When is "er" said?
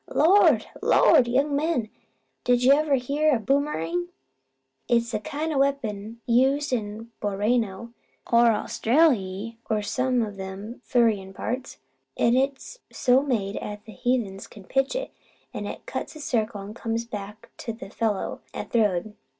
8.33-8.51, 9.69-9.83